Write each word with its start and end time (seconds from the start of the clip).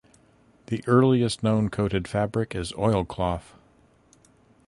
The 0.65 0.83
earliest 0.87 1.43
known 1.43 1.69
coated 1.69 2.07
fabric 2.07 2.55
is 2.55 2.73
Oilcloth. 2.73 3.53